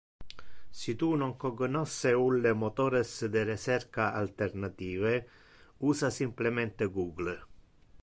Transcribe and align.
Si 0.79 0.95
tu 1.01 1.09
non 1.23 1.33
cognosce 1.43 2.09
ulle 2.27 2.51
motores 2.63 3.11
de 3.37 3.41
recerca 3.51 4.05
alternative, 4.23 5.13
usa 5.91 6.15
simplemente 6.21 6.81
Google. 6.99 7.33